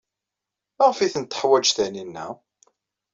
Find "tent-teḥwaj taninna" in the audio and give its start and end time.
1.13-2.27